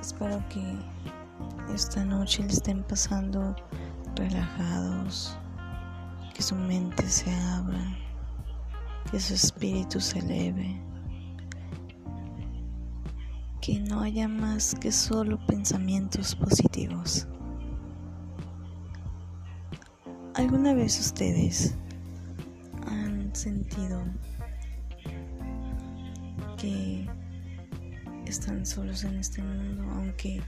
[0.00, 0.60] Espero que
[1.72, 3.54] esta noche le estén pasando
[4.16, 5.38] relajados,
[6.34, 7.96] que su mente se abra,
[9.10, 10.82] que su espíritu se eleve,
[13.60, 17.28] que no haya más que solo pensamientos positivos.
[20.34, 21.76] ¿Alguna vez ustedes
[22.86, 24.02] han sentido
[26.56, 27.08] que
[28.30, 30.40] están solos en este mundo, aunque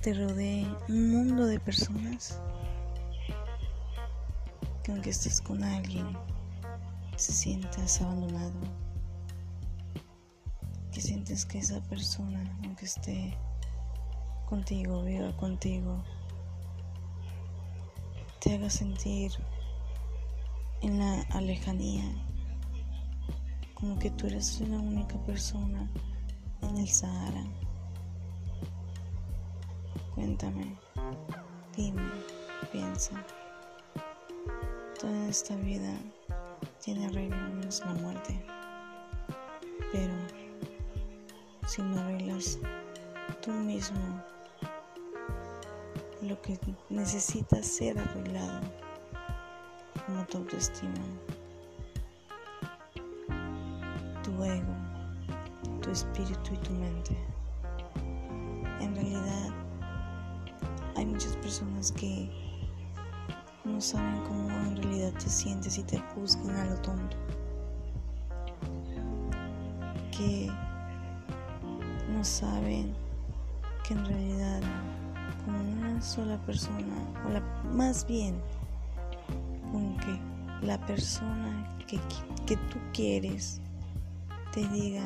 [0.00, 2.40] te rodee un mundo de personas,
[4.82, 6.06] que aunque estés con alguien,
[7.16, 8.54] se sientas abandonado,
[10.90, 13.36] que sientes que esa persona, aunque esté
[14.46, 16.02] contigo, viva contigo,
[18.40, 19.30] te haga sentir
[20.80, 22.04] en la alejanía,
[23.74, 25.86] como que tú eres la única persona
[26.62, 27.44] en el Sahara.
[30.14, 30.76] Cuéntame,
[31.76, 32.02] dime,
[32.72, 33.24] piensa.
[35.00, 35.94] Toda esta vida
[36.82, 38.44] tiene arreglo menos la muerte.
[39.92, 40.12] Pero
[41.66, 42.58] si no arreglas
[43.42, 44.22] tú mismo
[46.22, 46.58] lo que
[46.90, 48.60] necesita ser arreglado,
[50.06, 51.02] como tu autoestima,
[54.22, 54.89] tu ego,
[55.90, 57.16] tu espíritu y tu mente.
[58.80, 59.50] En realidad,
[60.96, 62.30] hay muchas personas que
[63.64, 67.16] no saben cómo en realidad te sientes y te juzgan a lo tonto.
[70.16, 70.48] Que
[72.12, 72.94] no saben
[73.82, 74.60] que en realidad
[75.44, 76.94] como una sola persona,
[77.26, 77.40] o la,
[77.72, 78.40] más bien,
[79.72, 81.98] como que la persona que,
[82.46, 83.60] que tú quieres
[84.52, 85.04] te diga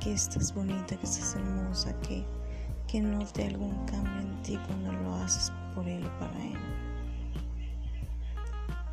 [0.00, 2.24] que estás bonita, que estás hermosa, que,
[2.88, 6.58] que note algún cambio en ti cuando lo haces por él o para él.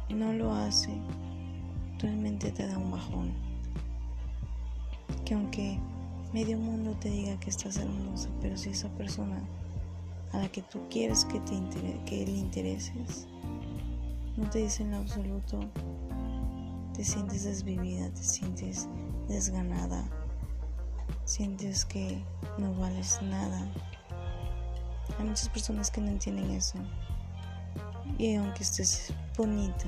[0.09, 0.91] No lo hace,
[1.99, 3.31] realmente te da un bajón.
[5.25, 5.79] Que aunque
[6.33, 9.41] medio mundo te diga que estás hermosa, pero si esa persona
[10.33, 11.55] a la que tú quieres que, te
[12.05, 13.27] que le intereses
[14.35, 15.59] no te dice en absoluto,
[16.93, 18.87] te sientes desvivida, te sientes
[19.27, 20.07] desganada,
[21.27, 22.23] sientes que
[22.57, 23.67] no vales nada.
[25.19, 26.79] Hay muchas personas que no entienden eso.
[28.17, 29.85] Y aunque estés bonita,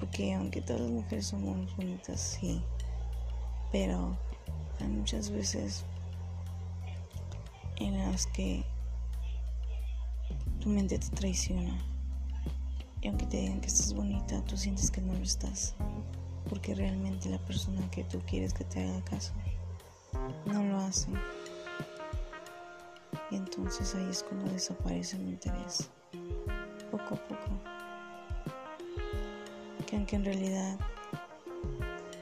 [0.00, 2.62] porque aunque todas las mujeres somos bonitas, sí,
[3.70, 4.16] pero
[4.80, 5.84] hay muchas veces
[7.76, 8.64] en las que
[10.60, 11.78] tu mente te traiciona.
[13.02, 15.74] Y aunque te digan que estás bonita, tú sientes que no lo estás.
[16.48, 19.32] Porque realmente la persona que tú quieres que te haga caso
[20.46, 21.08] no lo hace.
[23.30, 25.88] Y entonces ahí es cuando desaparece el interés.
[26.90, 27.50] Poco a poco.
[29.86, 30.78] Que aunque en realidad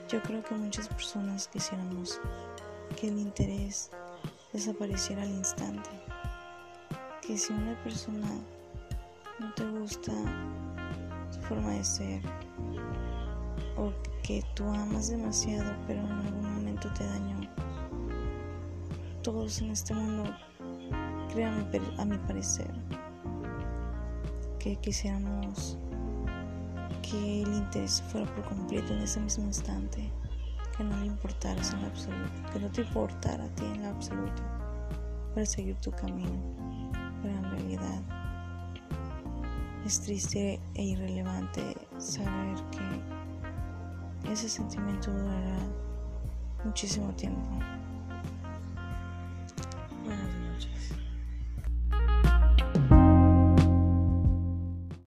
[0.09, 2.21] yo creo que muchas personas quisiéramos
[3.01, 3.91] que el interés
[4.53, 5.89] desapareciera al instante.
[7.27, 8.29] Que si una persona
[9.39, 10.13] no te gusta
[11.31, 12.23] su forma de ser
[13.77, 17.49] o que tú amas demasiado pero en algún momento te dañó,
[19.23, 20.25] todos en este mundo,
[21.33, 21.67] créanme
[21.99, 22.71] a mi parecer,
[24.59, 25.79] que quisiéramos
[27.03, 30.11] que el interés fuera por completo en ese mismo instante
[30.77, 34.43] que no le importaras en absoluto, que no te importara a ti en lo absoluto
[35.35, 36.41] para seguir tu camino.
[37.23, 38.03] Pero en realidad
[39.85, 43.22] es triste e irrelevante saber que
[44.31, 45.59] ese sentimiento durará
[46.65, 47.41] muchísimo tiempo.